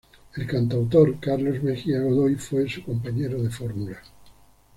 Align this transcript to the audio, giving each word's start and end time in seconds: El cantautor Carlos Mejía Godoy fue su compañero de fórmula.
El 0.35 0.47
cantautor 0.47 1.19
Carlos 1.19 1.61
Mejía 1.61 1.99
Godoy 1.99 2.33
fue 2.37 2.67
su 2.67 2.81
compañero 2.83 3.39
de 3.43 3.51
fórmula. 3.51 4.01